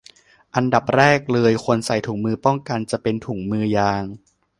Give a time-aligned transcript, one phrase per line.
[0.55, 4.03] อันดับแรกเลยควรใส่ถุงมือป้องกัน จะเป็นถุงมือยาง